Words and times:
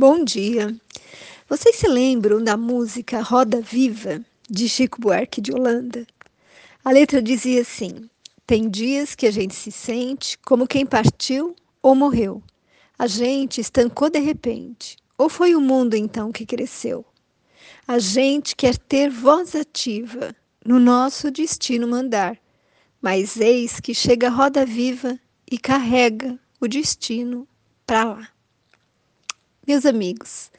Bom 0.00 0.22
dia. 0.22 0.72
Vocês 1.48 1.74
se 1.74 1.88
lembram 1.88 2.40
da 2.40 2.56
música 2.56 3.20
Roda 3.20 3.60
Viva, 3.60 4.24
de 4.48 4.68
Chico 4.68 5.00
Buarque 5.00 5.40
de 5.40 5.52
Holanda? 5.52 6.06
A 6.84 6.92
letra 6.92 7.20
dizia 7.20 7.62
assim: 7.62 8.08
Tem 8.46 8.70
dias 8.70 9.16
que 9.16 9.26
a 9.26 9.30
gente 9.32 9.56
se 9.56 9.72
sente 9.72 10.38
como 10.46 10.68
quem 10.68 10.86
partiu 10.86 11.56
ou 11.82 11.96
morreu. 11.96 12.40
A 12.96 13.08
gente 13.08 13.60
estancou 13.60 14.08
de 14.08 14.20
repente, 14.20 14.96
ou 15.18 15.28
foi 15.28 15.56
o 15.56 15.60
mundo 15.60 15.96
então 15.96 16.30
que 16.30 16.46
cresceu? 16.46 17.04
A 17.84 17.98
gente 17.98 18.54
quer 18.54 18.78
ter 18.78 19.10
voz 19.10 19.56
ativa 19.56 20.32
no 20.64 20.78
nosso 20.78 21.28
destino 21.28 21.88
mandar, 21.88 22.38
mas 23.02 23.36
eis 23.36 23.80
que 23.80 23.92
chega 23.92 24.28
a 24.28 24.30
roda 24.30 24.64
viva 24.64 25.18
e 25.50 25.58
carrega 25.58 26.38
o 26.60 26.68
destino 26.68 27.48
para 27.84 28.04
lá. 28.04 28.37
Meus 29.68 29.84
amigos, 29.84 30.50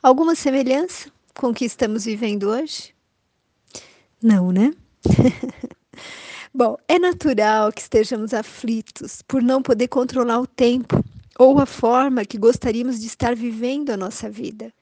alguma 0.00 0.36
semelhança 0.36 1.10
com 1.34 1.48
o 1.48 1.52
que 1.52 1.64
estamos 1.64 2.04
vivendo 2.04 2.44
hoje? 2.44 2.94
Não, 4.22 4.52
né? 4.52 4.72
Bom, 6.54 6.76
é 6.86 6.96
natural 6.96 7.72
que 7.72 7.80
estejamos 7.80 8.32
aflitos 8.32 9.20
por 9.22 9.42
não 9.42 9.60
poder 9.60 9.88
controlar 9.88 10.38
o 10.38 10.46
tempo 10.46 11.04
ou 11.36 11.58
a 11.58 11.66
forma 11.66 12.24
que 12.24 12.38
gostaríamos 12.38 13.00
de 13.00 13.08
estar 13.08 13.34
vivendo 13.34 13.90
a 13.90 13.96
nossa 13.96 14.30
vida. 14.30 14.72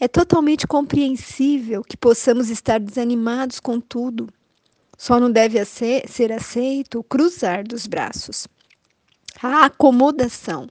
É 0.00 0.08
totalmente 0.08 0.66
compreensível 0.66 1.84
que 1.84 1.96
possamos 1.96 2.50
estar 2.50 2.80
desanimados 2.80 3.60
com 3.60 3.80
tudo. 3.80 4.28
Só 4.98 5.20
não 5.20 5.30
deve 5.30 5.64
ser 5.64 6.32
aceito 6.32 7.04
cruzar 7.04 7.62
dos 7.62 7.86
braços. 7.86 8.48
A 9.40 9.66
acomodação 9.66 10.68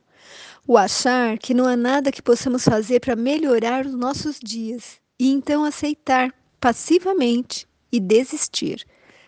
o 0.68 0.78
achar 0.78 1.38
que 1.38 1.54
não 1.54 1.66
há 1.66 1.76
nada 1.76 2.12
que 2.12 2.22
possamos 2.22 2.64
fazer 2.64 3.00
para 3.00 3.16
melhorar 3.16 3.86
os 3.86 3.94
nossos 3.94 4.40
dias 4.40 5.00
e 5.20 5.32
então 5.32 5.64
aceitar 5.64 6.34
passivamente 6.60 7.68
e 7.92 8.00
desistir, 8.00 8.86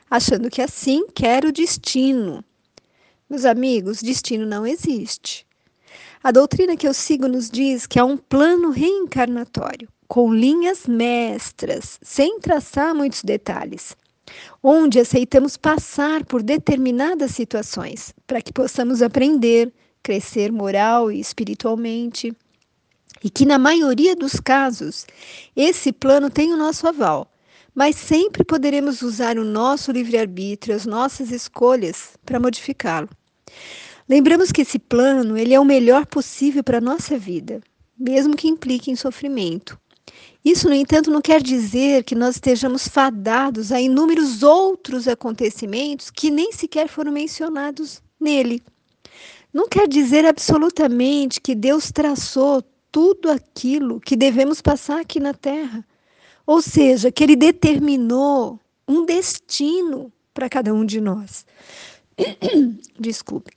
achando 0.10 0.50
que 0.50 0.62
assim 0.62 1.08
quer 1.14 1.44
o 1.46 1.52
destino. 1.52 2.44
Meus 3.30 3.46
amigos, 3.46 4.02
destino 4.02 4.46
não 4.46 4.66
existe. 4.66 5.46
A 6.24 6.32
doutrina 6.32 6.78
que 6.78 6.88
eu 6.88 6.94
sigo 6.94 7.28
nos 7.28 7.50
diz 7.50 7.86
que 7.86 8.00
há 8.00 8.06
um 8.06 8.16
plano 8.16 8.70
reencarnatório, 8.70 9.90
com 10.08 10.34
linhas 10.34 10.86
mestras, 10.88 12.00
sem 12.02 12.40
traçar 12.40 12.96
muitos 12.96 13.24
detalhes, 13.24 13.98
onde 14.62 15.00
aceitamos 15.00 15.58
passar 15.58 16.24
por 16.24 16.42
determinadas 16.42 17.32
situações 17.32 18.14
para 18.26 18.42
que 18.42 18.54
possamos 18.54 19.02
aprender, 19.02 19.74
crescer 20.04 20.52
moral 20.52 21.12
e 21.12 21.20
espiritualmente. 21.20 22.36
E 23.24 23.30
que, 23.30 23.46
na 23.46 23.58
maioria 23.58 24.16
dos 24.16 24.34
casos, 24.34 25.08
esse 25.56 25.94
plano 25.94 26.30
tem 26.30 26.54
o 26.54 26.58
nosso 26.58 26.86
aval, 26.86 27.32
mas 27.74 27.96
sempre 27.96 28.44
poderemos 28.44 29.02
usar 29.02 29.38
o 29.38 29.46
nosso 29.46 29.92
livre-arbítrio, 29.94 30.76
as 30.76 30.86
nossas 30.86 31.32
escolhas 31.32 32.18
para 32.26 32.40
modificá-lo. 32.40 33.10
Lembramos 34.10 34.52
que 34.52 34.62
esse 34.62 34.78
plano 34.78 35.38
ele 35.38 35.54
é 35.54 35.60
o 35.60 35.64
melhor 35.66 36.06
possível 36.06 36.62
para 36.62 36.80
a 36.80 36.82
nossa 36.82 37.18
vida, 37.18 37.62
mesmo 37.98 38.36
que 38.36 38.50
implique 38.50 38.92
em 38.92 38.96
sofrimento. 38.98 39.80
Isso, 40.44 40.68
no 40.68 40.76
entanto, 40.76 41.10
não 41.10 41.22
quer 41.22 41.42
dizer 41.42 42.04
que 42.04 42.14
nós 42.14 42.36
estejamos 42.36 42.86
fadados 42.86 43.72
a 43.72 43.80
inúmeros 43.80 44.44
outros 44.44 45.08
acontecimentos 45.08 46.12
que 46.12 46.30
nem 46.30 46.52
sequer 46.52 46.90
foram 46.90 47.14
mencionados 47.14 48.02
nele. 48.20 48.62
Não 49.54 49.68
quer 49.68 49.88
dizer 49.88 50.26
absolutamente 50.26 51.40
que 51.40 51.54
Deus 51.54 51.92
traçou 51.92 52.64
tudo 52.92 53.30
aquilo 53.30 54.02
que 54.02 54.16
devemos 54.16 54.62
passar 54.62 55.00
aqui 55.00 55.20
na 55.20 55.34
Terra. 55.34 55.86
Ou 56.46 56.62
seja, 56.62 57.12
que 57.12 57.24
Ele 57.24 57.36
determinou 57.36 58.60
um 58.88 59.06
destino 59.06 60.12
para 60.34 60.50
cada 60.50 60.74
um 60.74 60.84
de 60.84 61.00
nós. 61.00 61.46
Desculpe. 63.00 63.52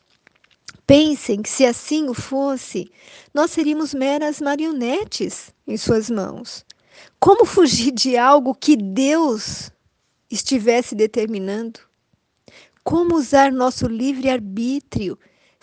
Pensem 0.86 1.42
que 1.42 1.48
se 1.48 1.64
assim 1.64 2.08
o 2.08 2.14
fosse, 2.14 2.88
nós 3.34 3.50
seríamos 3.50 3.92
meras 3.92 4.40
marionetes 4.40 5.52
em 5.66 5.76
Suas 5.76 6.08
mãos. 6.08 6.64
Como 7.18 7.44
fugir 7.44 7.90
de 7.90 8.16
algo 8.16 8.54
que 8.54 8.76
Deus 8.76 9.72
estivesse 10.30 10.94
determinando? 10.94 11.80
Como 12.84 13.16
usar 13.16 13.50
nosso 13.50 13.88
livre-arbítrio 13.88 15.18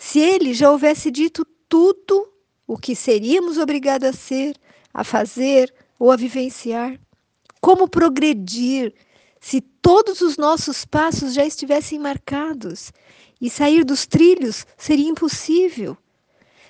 se 0.06 0.20
ele 0.20 0.52
já 0.52 0.70
houvesse 0.70 1.10
dito 1.10 1.46
tudo 1.66 2.30
o 2.66 2.76
que 2.76 2.94
seríamos 2.94 3.56
obrigados 3.56 4.10
a 4.10 4.12
ser, 4.12 4.54
a 4.92 5.02
fazer 5.02 5.74
ou 5.98 6.12
a 6.12 6.16
vivenciar? 6.16 7.00
Como 7.58 7.88
progredir 7.88 8.92
se 9.40 9.62
todos 9.62 10.20
os 10.20 10.36
nossos 10.36 10.84
passos 10.84 11.32
já 11.32 11.46
estivessem 11.46 11.98
marcados 11.98 12.92
e 13.40 13.48
sair 13.48 13.82
dos 13.82 14.06
trilhos 14.06 14.66
seria 14.76 15.08
impossível? 15.08 15.96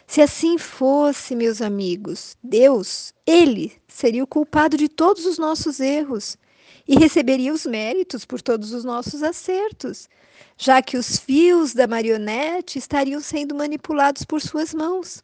Se 0.06 0.22
assim 0.22 0.56
fosse, 0.56 1.34
meus 1.34 1.60
amigos, 1.60 2.36
Deus, 2.40 3.12
Ele 3.26 3.72
seria 3.88 4.22
o 4.22 4.28
culpado 4.28 4.76
de 4.76 4.88
todos 4.88 5.26
os 5.26 5.38
nossos 5.38 5.80
erros 5.80 6.38
e 6.86 6.96
receberia 6.96 7.52
os 7.52 7.64
méritos 7.64 8.24
por 8.24 8.40
todos 8.42 8.72
os 8.72 8.84
nossos 8.84 9.22
acertos, 9.22 10.08
já 10.56 10.82
que 10.82 10.96
os 10.96 11.18
fios 11.18 11.72
da 11.74 11.86
marionete 11.86 12.78
estariam 12.78 13.20
sendo 13.20 13.54
manipulados 13.54 14.24
por 14.24 14.40
suas 14.40 14.74
mãos. 14.74 15.22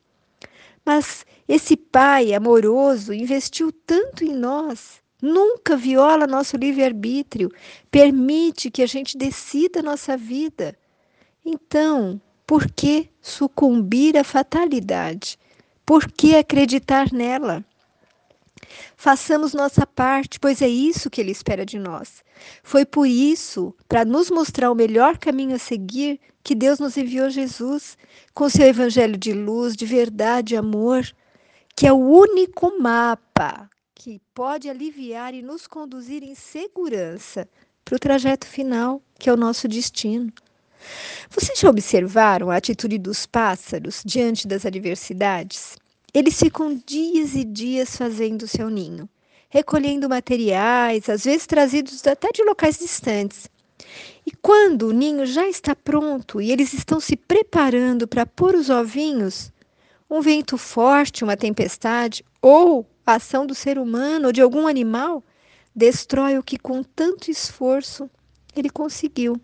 Mas 0.85 1.27
esse 1.47 1.77
Pai 1.77 2.33
amoroso 2.33 3.13
investiu 3.13 3.71
tanto 3.71 4.25
em 4.25 4.35
nós, 4.35 5.01
nunca 5.21 5.77
viola 5.77 6.27
nosso 6.27 6.57
livre-arbítrio, 6.57 7.51
permite 7.91 8.71
que 8.71 8.83
a 8.83 8.87
gente 8.87 9.19
decida 9.19 9.83
nossa 9.83 10.17
vida. 10.17 10.77
Então, 11.45 12.21
por 12.47 12.71
que 12.71 13.09
sucumbir 13.21 14.17
à 14.17 14.25
fatalidade? 14.25 15.39
Por 15.85 16.11
que 16.11 16.35
acreditar 16.37 17.13
nela? 17.13 17.65
Façamos 18.97 19.55
nossa 19.55 19.87
parte, 19.87 20.39
pois 20.39 20.63
é 20.63 20.69
isso 20.69 21.11
que 21.11 21.21
Ele 21.21 21.33
espera 21.33 21.65
de 21.65 21.79
nós. 21.79 22.23
Foi 22.63 22.85
por 22.85 23.07
isso, 23.07 23.75
para 23.89 24.05
nos 24.05 24.31
mostrar 24.31 24.71
o 24.71 24.75
melhor 24.75 25.19
caminho 25.19 25.57
a 25.57 25.59
seguir, 25.59 26.21
que 26.43 26.55
Deus 26.55 26.79
nos 26.79 26.97
enviou 26.97 27.29
Jesus, 27.31 27.99
com 28.35 28.49
seu 28.49 28.67
evangelho 28.67 29.17
de 29.17 29.33
luz, 29.33 29.77
de 29.77 29.85
verdade 29.85 30.57
amor, 30.57 31.05
que 31.77 31.87
é 31.87 31.93
o 31.93 31.99
único 31.99 32.81
mapa 32.81 33.69
que 33.95 34.21
pode 34.35 34.69
aliviar 34.69 35.35
e 35.35 35.43
nos 35.43 35.67
conduzir 35.67 36.23
em 36.23 36.35
segurança 36.35 37.49
para 37.85 37.97
o 37.97 37.99
trajeto 37.99 38.47
final, 38.47 39.03
que 39.19 39.29
é 39.29 39.33
o 39.33 39.37
nosso 39.37 39.69
destino. 39.69 40.33
Vocês 41.29 41.59
já 41.59 41.69
observaram 41.69 42.51
a 42.51 42.57
atitude 42.57 42.97
dos 42.97 43.27
pássaros 43.27 44.03
diante 44.05 44.49
das 44.49 44.65
adversidades? 44.65 45.77
Eles 46.13 46.39
ficam 46.39 46.75
dias 46.75 47.35
e 47.37 47.45
dias 47.45 47.97
fazendo 47.97 48.49
seu 48.49 48.69
ninho, 48.69 49.09
recolhendo 49.49 50.09
materiais, 50.09 51.09
às 51.09 51.25
vezes 51.25 51.47
trazidos 51.47 52.05
até 52.07 52.33
de 52.33 52.43
locais 52.43 52.79
distantes. 52.79 53.49
E 54.27 54.33
quando 54.33 54.89
o 54.89 54.93
ninho 54.93 55.25
já 55.25 55.49
está 55.49 55.75
pronto 55.75 56.41
e 56.41 56.51
eles 56.51 56.73
estão 56.73 57.01
se 57.01 57.17
preparando 57.17 58.09
para 58.09 58.27
pôr 58.27 58.55
os 58.55 58.69
ovinhos, 58.71 59.53
um 60.11 60.21
vento 60.21 60.59
forte, 60.59 61.23
uma 61.23 61.37
tempestade 61.37 62.25
ou 62.43 62.87
a 63.07 63.15
ação 63.15 63.47
do 63.47 63.55
ser 63.55 63.79
humano 63.79 64.27
ou 64.27 64.33
de 64.33 64.41
algum 64.41 64.67
animal 64.67 65.23
destrói 65.75 66.37
o 66.37 66.43
que 66.43 66.59
com 66.59 66.83
tanto 66.83 67.31
esforço 67.31 68.11
ele 68.55 68.69
conseguiu. 68.69 69.41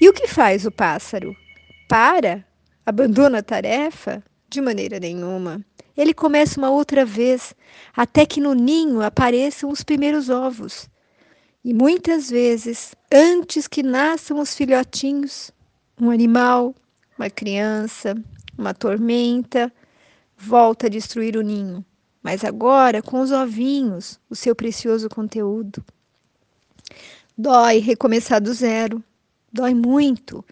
E 0.00 0.08
o 0.08 0.12
que 0.12 0.28
faz 0.28 0.64
o 0.64 0.70
pássaro? 0.70 1.36
Para? 1.88 2.46
Abandona 2.86 3.38
a 3.38 3.42
tarefa? 3.42 4.22
De 4.48 4.60
maneira 4.60 4.98
nenhuma. 4.98 5.64
Ele 5.96 6.14
começa 6.14 6.58
uma 6.58 6.70
outra 6.70 7.04
vez, 7.04 7.54
até 7.94 8.24
que 8.24 8.40
no 8.40 8.54
ninho 8.54 9.02
apareçam 9.02 9.70
os 9.70 9.82
primeiros 9.82 10.28
ovos. 10.28 10.88
E 11.64 11.74
muitas 11.74 12.30
vezes, 12.30 12.94
antes 13.12 13.66
que 13.66 13.82
nasçam 13.82 14.40
os 14.40 14.54
filhotinhos, 14.54 15.50
um 16.00 16.10
animal, 16.10 16.74
uma 17.18 17.28
criança, 17.28 18.14
uma 18.56 18.72
tormenta, 18.72 19.72
volta 20.36 20.86
a 20.86 20.90
destruir 20.90 21.36
o 21.36 21.42
ninho, 21.42 21.84
mas 22.22 22.44
agora 22.44 23.02
com 23.02 23.20
os 23.20 23.30
ovinhos, 23.30 24.18
o 24.30 24.34
seu 24.34 24.54
precioso 24.54 25.08
conteúdo. 25.08 25.84
Dói 27.36 27.78
recomeçar 27.78 28.40
do 28.40 28.52
zero, 28.54 29.04
dói 29.52 29.74
muito, 29.74 30.44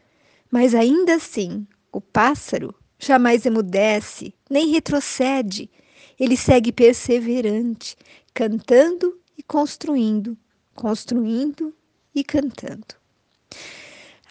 mas 0.50 0.74
ainda 0.74 1.14
assim, 1.14 1.66
o 1.90 2.00
pássaro 2.00 2.74
jamais 2.98 3.46
emudece, 3.46 4.34
nem 4.50 4.68
retrocede. 4.68 5.70
Ele 6.18 6.36
segue 6.36 6.72
perseverante, 6.72 7.96
cantando 8.34 9.18
e 9.36 9.42
construindo, 9.42 10.36
construindo 10.74 11.74
e 12.14 12.24
cantando. 12.24 12.96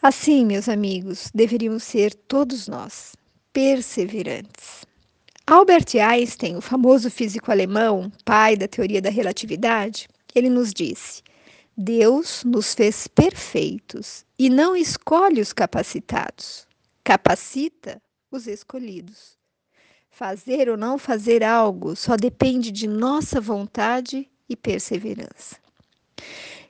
Assim, 0.01 0.45
meus 0.45 0.69
amigos, 0.69 1.31
deveríamos 1.33 1.83
ser 1.83 2.13
todos 2.13 2.67
nós, 2.67 3.15
perseverantes. 3.53 4.85
Albert 5.45 5.95
Einstein, 5.95 6.57
o 6.57 6.61
famoso 6.61 7.09
físico 7.09 7.51
alemão, 7.51 8.11
pai 8.25 8.57
da 8.57 8.67
teoria 8.67 9.01
da 9.01 9.09
relatividade, 9.09 10.07
ele 10.35 10.49
nos 10.49 10.73
disse: 10.73 11.23
Deus 11.75 12.43
nos 12.43 12.73
fez 12.73 13.07
perfeitos 13.07 14.25
e 14.37 14.49
não 14.49 14.75
escolhe 14.75 15.39
os 15.39 15.53
capacitados, 15.53 16.67
capacita 17.03 18.01
os 18.31 18.47
escolhidos. 18.47 19.37
Fazer 20.09 20.69
ou 20.69 20.77
não 20.77 20.97
fazer 20.97 21.43
algo 21.43 21.95
só 21.95 22.15
depende 22.15 22.71
de 22.71 22.87
nossa 22.87 23.39
vontade 23.39 24.27
e 24.49 24.55
perseverança. 24.55 25.57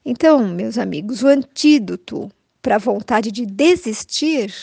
Então, 0.04 0.48
meus 0.48 0.78
amigos, 0.78 1.24
o 1.24 1.28
antídoto 1.28 2.32
para 2.62 2.76
a 2.76 2.80
vontade 2.80 3.32
de 3.32 3.46
desistir 3.46 4.54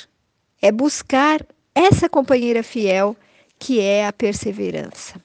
é 0.61 0.70
buscar 0.70 1.46
essa 1.75 2.08
companheira 2.08 2.62
fiel 2.62 3.17
que 3.58 3.81
é 3.81 4.06
a 4.06 4.12
perseverança. 4.12 5.20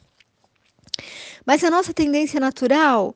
Mas 1.45 1.63
a 1.63 1.69
nossa 1.69 1.93
tendência 1.93 2.39
natural 2.39 3.15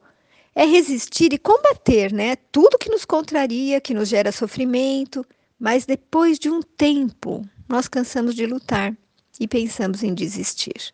é 0.55 0.65
resistir 0.65 1.33
e 1.33 1.37
combater, 1.37 2.11
né? 2.11 2.35
Tudo 2.51 2.77
que 2.77 2.89
nos 2.89 3.05
contraria, 3.05 3.81
que 3.81 3.93
nos 3.93 4.09
gera 4.09 4.31
sofrimento, 4.31 5.25
mas 5.59 5.85
depois 5.85 6.37
de 6.37 6.49
um 6.49 6.61
tempo, 6.61 7.47
nós 7.67 7.87
cansamos 7.87 8.35
de 8.35 8.45
lutar 8.45 8.95
e 9.39 9.47
pensamos 9.47 10.03
em 10.03 10.13
desistir. 10.13 10.93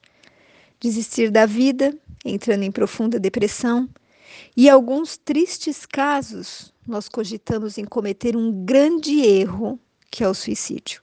Desistir 0.80 1.30
da 1.30 1.46
vida, 1.46 1.98
entrando 2.24 2.64
em 2.64 2.72
profunda 2.72 3.20
depressão, 3.20 3.90
e 4.56 4.70
alguns 4.70 5.18
tristes 5.18 5.86
casos, 5.86 6.74
nós 6.88 7.10
cogitamos 7.10 7.78
em 7.78 7.86
cometer 7.86 8.36
um 8.36 8.64
grande 8.64 9.20
erro, 9.22 9.80
que 10.10 10.24
é 10.24 10.28
o 10.28 10.34
suicídio 10.34 11.02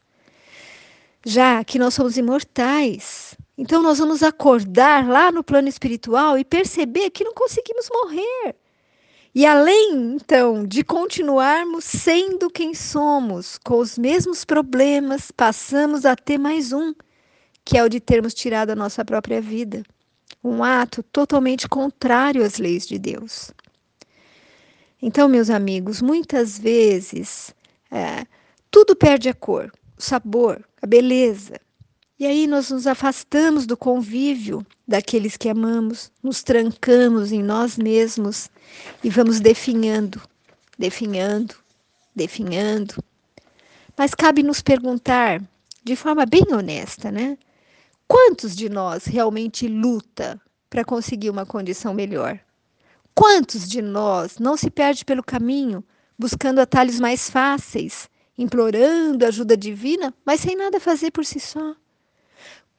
já 1.27 1.65
que 1.65 1.77
nós 1.77 1.93
somos 1.93 2.17
imortais. 2.17 3.37
Então 3.59 3.83
nós 3.83 3.99
vamos 3.99 4.23
acordar 4.23 5.09
lá 5.09 5.33
no 5.33 5.43
plano 5.43 5.69
espiritual 5.69 6.39
e 6.39 6.45
perceber 6.45 7.11
que 7.11 7.25
não 7.25 7.35
conseguimos 7.35 7.89
morrer. 7.91 8.55
E 9.37 9.45
além, 9.45 10.15
então, 10.15 10.67
de 10.67 10.83
continuarmos 10.83 11.85
sendo 11.85 12.49
quem 12.49 12.73
somos, 12.73 13.59
com 13.59 13.77
os 13.81 13.99
mesmos 13.99 14.47
problemas, 14.47 15.31
passamos 15.31 16.07
a 16.07 16.17
ter 16.17 16.39
mais 16.39 16.73
um, 16.73 16.95
que 17.63 17.77
é 17.77 17.85
o 17.85 17.89
de 17.91 18.01
termos 18.01 18.33
tirado 18.33 18.71
a 18.71 18.75
nossa 18.75 19.05
própria 19.05 19.39
vida. 19.39 19.83
Um 20.43 20.65
ato 20.65 21.03
totalmente 21.03 21.69
contrário 21.69 22.43
às 22.43 22.57
leis 22.57 22.87
de 22.87 22.99
Deus. 22.99 23.53
Então, 25.03 25.29
meus 25.29 25.51
amigos, 25.51 26.01
muitas 26.01 26.59
vezes 26.59 27.55
é, 27.91 28.25
tudo 28.71 28.97
perde 28.97 29.29
a 29.29 29.35
cor 29.35 29.71
o 29.99 30.03
sabor, 30.03 30.67
a 30.81 30.87
beleza. 30.87 31.61
E 32.19 32.25
aí 32.25 32.47
nós 32.47 32.71
nos 32.71 32.87
afastamos 32.87 33.67
do 33.67 33.77
convívio 33.77 34.65
daqueles 34.89 35.37
que 35.37 35.51
amamos, 35.51 36.11
nos 36.23 36.43
trancamos 36.43 37.31
em 37.31 37.43
nós 37.43 37.77
mesmos 37.77 38.49
e 39.05 39.11
vamos 39.11 39.39
definhando, 39.39 40.23
definhando, 40.79 41.55
definhando. 42.15 43.05
Mas 43.99 44.15
cabe 44.15 44.43
nos 44.43 44.63
perguntar, 44.63 45.43
de 45.85 45.95
forma 45.95 46.25
bem 46.25 46.45
honesta, 46.55 47.13
né? 47.13 47.37
Quantos 48.09 48.57
de 48.57 48.71
nós 48.71 49.05
realmente 49.05 49.69
luta 49.69 50.41
para 50.71 50.87
conseguir 50.87 51.29
uma 51.29 51.45
condição 51.45 51.93
melhor? 51.93 52.41
Quantos 53.15 53.69
de 53.69 53.83
nós 53.83 54.39
não 54.39 54.57
se 54.57 54.71
perde 54.71 55.05
pelo 55.05 55.23
caminho, 55.23 55.85
buscando 56.19 56.61
atalhos 56.61 56.99
mais 56.99 57.29
fáceis, 57.29 58.09
implorando 58.39 59.27
ajuda 59.27 59.55
divina, 59.55 60.15
mas 60.25 60.41
sem 60.41 60.57
nada 60.57 60.81
fazer 60.81 61.11
por 61.11 61.25
si 61.27 61.39
só. 61.39 61.77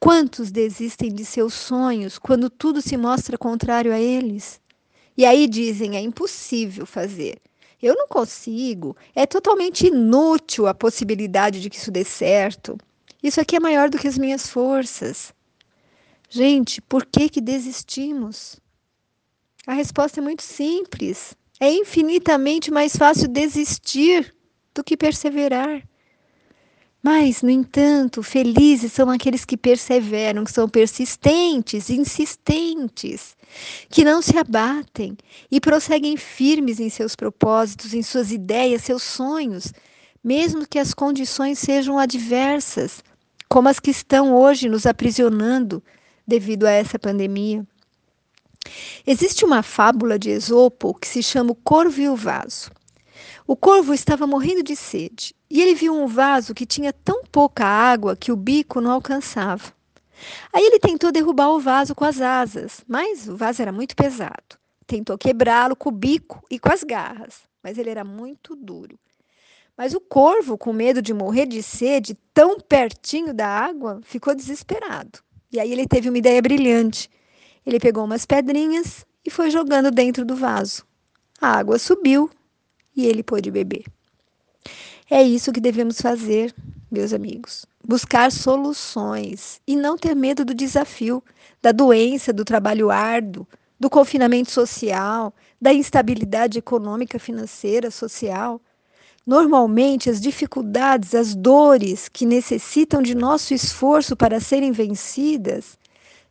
Quantos 0.00 0.52
desistem 0.52 1.12
de 1.12 1.24
seus 1.24 1.54
sonhos 1.54 2.18
quando 2.18 2.48
tudo 2.48 2.80
se 2.80 2.96
mostra 2.96 3.36
contrário 3.36 3.92
a 3.92 3.98
eles? 3.98 4.60
E 5.16 5.26
aí 5.26 5.48
dizem: 5.48 5.96
é 5.96 6.00
impossível 6.00 6.86
fazer. 6.86 7.40
Eu 7.82 7.94
não 7.96 8.06
consigo. 8.06 8.96
É 9.14 9.26
totalmente 9.26 9.86
inútil 9.86 10.66
a 10.66 10.74
possibilidade 10.74 11.60
de 11.60 11.68
que 11.68 11.76
isso 11.76 11.90
dê 11.90 12.04
certo. 12.04 12.78
Isso 13.22 13.40
aqui 13.40 13.56
é 13.56 13.60
maior 13.60 13.90
do 13.90 13.98
que 13.98 14.06
as 14.06 14.18
minhas 14.18 14.48
forças. 14.48 15.32
Gente, 16.28 16.80
por 16.80 17.04
que 17.04 17.28
que 17.28 17.40
desistimos? 17.40 18.60
A 19.66 19.72
resposta 19.72 20.20
é 20.20 20.22
muito 20.22 20.42
simples. 20.42 21.34
É 21.58 21.70
infinitamente 21.72 22.70
mais 22.70 22.96
fácil 22.96 23.28
desistir 23.28 24.34
do 24.74 24.84
que 24.84 24.96
perseverar. 24.96 25.82
Mas, 27.02 27.42
no 27.42 27.50
entanto, 27.50 28.22
felizes 28.22 28.92
são 28.92 29.08
aqueles 29.08 29.44
que 29.44 29.56
perseveram, 29.56 30.44
que 30.44 30.52
são 30.52 30.68
persistentes, 30.68 31.90
insistentes, 31.90 33.36
que 33.88 34.04
não 34.04 34.20
se 34.20 34.36
abatem 34.36 35.16
e 35.50 35.60
prosseguem 35.60 36.16
firmes 36.16 36.80
em 36.80 36.90
seus 36.90 37.14
propósitos, 37.14 37.94
em 37.94 38.02
suas 38.02 38.32
ideias, 38.32 38.82
seus 38.82 39.04
sonhos, 39.04 39.72
mesmo 40.22 40.66
que 40.66 40.78
as 40.78 40.92
condições 40.92 41.60
sejam 41.60 41.98
adversas, 41.98 43.02
como 43.48 43.68
as 43.68 43.78
que 43.78 43.90
estão 43.90 44.34
hoje 44.34 44.68
nos 44.68 44.84
aprisionando 44.84 45.82
devido 46.26 46.66
a 46.66 46.70
essa 46.70 46.98
pandemia. 46.98 47.64
Existe 49.06 49.44
uma 49.44 49.62
fábula 49.62 50.18
de 50.18 50.30
Esopo 50.30 50.92
que 50.94 51.06
se 51.06 51.22
chama 51.22 51.52
O 51.52 51.54
Corvo 51.54 52.00
e 52.00 52.08
o 52.08 52.16
Vaso. 52.16 52.70
O 53.48 53.56
corvo 53.56 53.94
estava 53.94 54.26
morrendo 54.26 54.62
de 54.62 54.76
sede 54.76 55.34
e 55.48 55.62
ele 55.62 55.74
viu 55.74 55.94
um 55.94 56.06
vaso 56.06 56.52
que 56.52 56.66
tinha 56.66 56.92
tão 56.92 57.24
pouca 57.24 57.64
água 57.64 58.14
que 58.14 58.30
o 58.30 58.36
bico 58.36 58.78
não 58.78 58.90
alcançava. 58.90 59.72
Aí 60.52 60.62
ele 60.62 60.78
tentou 60.78 61.10
derrubar 61.10 61.48
o 61.48 61.58
vaso 61.58 61.94
com 61.94 62.04
as 62.04 62.20
asas, 62.20 62.84
mas 62.86 63.26
o 63.26 63.34
vaso 63.34 63.62
era 63.62 63.72
muito 63.72 63.96
pesado. 63.96 64.58
Tentou 64.86 65.16
quebrá-lo 65.16 65.74
com 65.74 65.88
o 65.88 65.92
bico 65.92 66.44
e 66.50 66.58
com 66.58 66.70
as 66.70 66.84
garras, 66.84 67.36
mas 67.64 67.78
ele 67.78 67.88
era 67.88 68.04
muito 68.04 68.54
duro. 68.54 68.98
Mas 69.74 69.94
o 69.94 70.00
corvo, 70.00 70.58
com 70.58 70.70
medo 70.70 71.00
de 71.00 71.14
morrer 71.14 71.46
de 71.46 71.62
sede 71.62 72.18
tão 72.34 72.60
pertinho 72.60 73.32
da 73.32 73.48
água, 73.48 73.98
ficou 74.04 74.34
desesperado. 74.34 75.20
E 75.50 75.58
aí 75.58 75.72
ele 75.72 75.88
teve 75.88 76.10
uma 76.10 76.18
ideia 76.18 76.42
brilhante. 76.42 77.08
Ele 77.64 77.80
pegou 77.80 78.04
umas 78.04 78.26
pedrinhas 78.26 79.06
e 79.24 79.30
foi 79.30 79.50
jogando 79.50 79.90
dentro 79.90 80.22
do 80.26 80.36
vaso. 80.36 80.84
A 81.40 81.48
água 81.56 81.78
subiu 81.78 82.28
e 82.96 83.06
ele 83.06 83.22
pôde 83.22 83.50
beber. 83.50 83.84
É 85.10 85.22
isso 85.22 85.52
que 85.52 85.60
devemos 85.60 86.00
fazer, 86.00 86.54
meus 86.90 87.12
amigos. 87.12 87.64
Buscar 87.82 88.30
soluções 88.30 89.60
e 89.66 89.74
não 89.74 89.96
ter 89.96 90.14
medo 90.14 90.44
do 90.44 90.54
desafio, 90.54 91.22
da 91.62 91.72
doença, 91.72 92.32
do 92.32 92.44
trabalho 92.44 92.90
árduo, 92.90 93.46
do 93.80 93.88
confinamento 93.88 94.50
social, 94.50 95.32
da 95.60 95.72
instabilidade 95.72 96.58
econômica, 96.58 97.18
financeira, 97.18 97.90
social. 97.90 98.60
Normalmente, 99.26 100.10
as 100.10 100.20
dificuldades, 100.20 101.14
as 101.14 101.34
dores 101.34 102.08
que 102.08 102.26
necessitam 102.26 103.00
de 103.00 103.14
nosso 103.14 103.54
esforço 103.54 104.16
para 104.16 104.40
serem 104.40 104.72
vencidas 104.72 105.78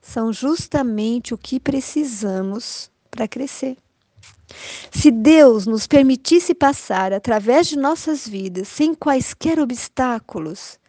são 0.02 0.32
justamente 0.32 1.34
o 1.34 1.38
que 1.38 1.60
precisamos 1.60 2.92
para 3.10 3.28
crescer. 3.28 3.78
Se 4.92 5.12
Deus 5.12 5.68
nos 5.68 5.88
permitisse 5.88 6.54
passar 6.56 7.12
através 7.12 7.68
de 7.68 7.78
nossas 7.78 8.28
vidas 8.28 8.68
sem 8.68 8.94
quaisquer 8.94 9.60
obstáculos, 9.60 10.80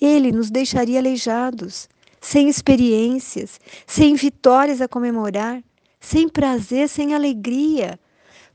Ele 0.00 0.30
nos 0.30 0.50
deixaria 0.50 1.00
aleijados, 1.00 1.88
sem 2.20 2.48
experiências, 2.48 3.60
sem 3.86 4.14
vitórias 4.14 4.80
a 4.80 4.88
comemorar, 4.88 5.62
sem 5.98 6.28
prazer, 6.28 6.88
sem 6.88 7.14
alegria, 7.14 7.98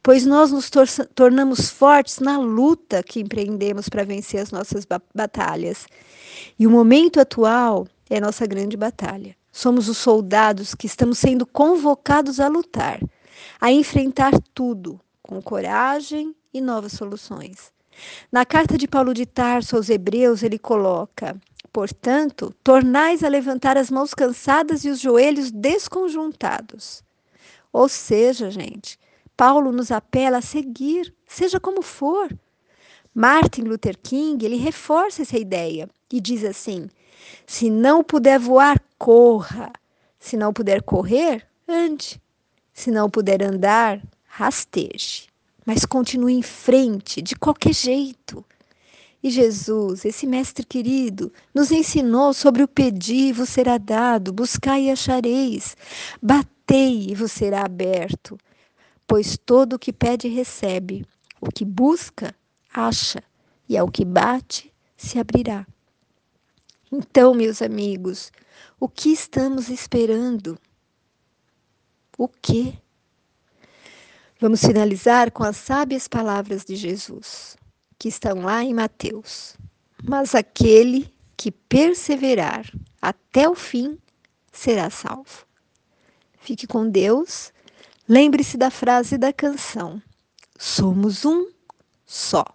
pois 0.01 0.25
nós 0.25 0.51
nos 0.51 0.69
tor 0.69 0.87
tornamos 1.13 1.69
fortes 1.69 2.19
na 2.19 2.37
luta 2.37 3.03
que 3.03 3.19
empreendemos 3.19 3.89
para 3.89 4.05
vencer 4.05 4.39
as 4.39 4.51
nossas 4.51 4.85
ba 4.85 5.01
batalhas. 5.13 5.85
E 6.57 6.65
o 6.65 6.71
momento 6.71 7.19
atual 7.19 7.87
é 8.09 8.19
nossa 8.19 8.45
grande 8.45 8.77
batalha. 8.77 9.35
Somos 9.51 9.89
os 9.89 9.97
soldados 9.97 10.75
que 10.75 10.85
estamos 10.85 11.17
sendo 11.17 11.45
convocados 11.45 12.39
a 12.39 12.47
lutar 12.47 12.99
a 13.59 13.71
enfrentar 13.71 14.33
tudo 14.53 14.99
com 15.21 15.41
coragem 15.41 16.35
e 16.53 16.61
novas 16.61 16.93
soluções. 16.93 17.73
Na 18.31 18.45
carta 18.45 18.77
de 18.77 18.87
Paulo 18.87 19.13
de 19.13 19.25
Tarso 19.25 19.75
aos 19.75 19.89
Hebreus, 19.89 20.43
ele 20.43 20.59
coloca: 20.59 21.35
Portanto, 21.71 22.53
tornais 22.63 23.23
a 23.23 23.27
levantar 23.27 23.77
as 23.77 23.89
mãos 23.89 24.13
cansadas 24.13 24.83
e 24.85 24.89
os 24.89 24.99
joelhos 24.99 25.51
desconjuntados. 25.51 27.03
Ou 27.71 27.89
seja, 27.89 28.49
gente, 28.49 28.97
Paulo 29.35 29.71
nos 29.71 29.91
apela 29.91 30.37
a 30.37 30.41
seguir, 30.41 31.13
seja 31.27 31.59
como 31.59 31.81
for. 31.81 32.29
Martin 33.13 33.61
Luther 33.61 33.97
King, 33.97 34.45
ele 34.45 34.57
reforça 34.57 35.21
essa 35.21 35.37
ideia 35.37 35.89
e 36.11 36.19
diz 36.19 36.43
assim: 36.43 36.89
se 37.45 37.69
não 37.69 38.03
puder 38.03 38.39
voar, 38.39 38.81
corra. 38.97 39.71
Se 40.19 40.35
não 40.35 40.51
puder 40.53 40.81
correr, 40.81 41.47
ande. 41.67 42.21
Se 42.75 42.91
não 42.91 43.09
puder 43.09 43.41
andar, 43.41 44.01
rasteje, 44.25 45.27
mas 45.65 45.85
continue 45.85 46.33
em 46.33 46.41
frente 46.41 47.21
de 47.21 47.33
qualquer 47.33 47.73
jeito. 47.73 48.43
E 49.23 49.29
Jesus, 49.31 50.03
esse 50.03 50.27
mestre 50.27 50.65
querido, 50.65 51.31
nos 51.53 51.71
ensinou 51.71 52.33
sobre 52.33 52.61
o 52.61 52.67
pedir 52.67 53.29
e 53.29 53.31
vos 53.31 53.47
será 53.47 53.77
dado, 53.77 54.33
buscai 54.33 54.83
e 54.83 54.91
achareis, 54.91 55.75
batei 56.21 57.07
e 57.09 57.15
vos 57.15 57.31
será 57.31 57.63
aberto. 57.65 58.37
Pois 59.07 59.37
todo 59.37 59.77
o 59.77 59.79
que 59.79 59.93
pede 59.93 60.27
recebe, 60.27 61.05
o 61.39 61.49
que 61.49 61.63
busca, 61.63 62.35
acha, 62.73 63.23
e 63.69 63.77
ao 63.77 63.87
que 63.89 64.03
bate, 64.03 64.71
se 64.97 65.17
abrirá. 65.17 65.65
Então, 66.91 67.33
meus 67.33 67.61
amigos, 67.61 68.33
o 68.77 68.89
que 68.89 69.09
estamos 69.09 69.69
esperando? 69.69 70.59
O 72.17 72.27
que? 72.27 72.77
Vamos 74.39 74.61
finalizar 74.61 75.31
com 75.31 75.43
as 75.43 75.57
sábias 75.57 76.07
palavras 76.07 76.63
de 76.63 76.75
Jesus 76.75 77.57
que 77.97 78.07
estão 78.07 78.41
lá 78.41 78.63
em 78.63 78.73
Mateus. 78.73 79.55
Mas 80.03 80.35
aquele 80.35 81.11
que 81.35 81.51
perseverar 81.51 82.65
até 83.01 83.49
o 83.49 83.55
fim 83.55 83.97
será 84.51 84.89
salvo. 84.89 85.45
Fique 86.39 86.67
com 86.67 86.89
Deus. 86.89 87.51
Lembre-se 88.07 88.57
da 88.57 88.69
frase 88.69 89.17
da 89.17 89.33
canção: 89.33 90.01
Somos 90.57 91.25
um 91.25 91.49
só. 92.05 92.45